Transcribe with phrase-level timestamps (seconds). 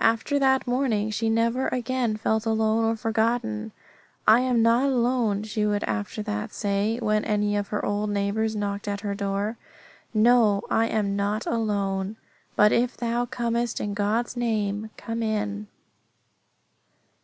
[0.00, 3.70] After that morning she never again felt alone or forgotten.
[4.26, 8.56] I am not alone, she would after that say, when any of her old neighbours
[8.56, 9.56] knocked at her door.
[10.12, 12.16] No, I am not alone,
[12.56, 15.68] but if thou comest in God's name, come in.